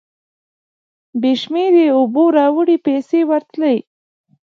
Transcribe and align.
بې 1.21 1.31
شمېرې 1.41 1.85
اوبو 1.97 2.23
راوړې 2.37 2.77
پیسې 2.85 3.19
ورتلې. 3.29 3.77